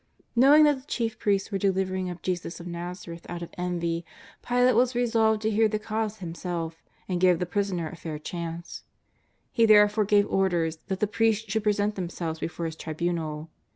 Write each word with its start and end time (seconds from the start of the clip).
Knowing 0.35 0.63
that 0.63 0.81
the 0.81 0.87
chief 0.87 1.19
priests 1.19 1.51
were 1.51 1.59
delivering 1.59 2.09
up 2.09 2.23
Jesus 2.23 2.59
of 2.59 2.65
l^Tazareth 2.65 3.21
out 3.29 3.43
of 3.43 3.53
envy, 3.55 4.03
Pilate 4.41 4.73
was 4.73 4.95
resolved 4.95 5.43
to 5.43 5.51
hear 5.51 5.67
the 5.67 5.77
cause 5.77 6.17
himself 6.17 6.81
and 7.07 7.21
give 7.21 7.37
the 7.37 7.45
Prisoner 7.45 7.87
a 7.87 7.95
fair 7.95 8.17
chance. 8.17 8.83
He 9.51 9.67
therefore 9.67 10.05
gave 10.05 10.27
orders 10.27 10.77
that 10.87 11.01
the 11.01 11.05
priests 11.05 11.51
should 11.51 11.61
present 11.63 11.93
themselves 11.93 12.39
before 12.39 12.65
his 12.65 12.75
tribunal. 12.77 13.51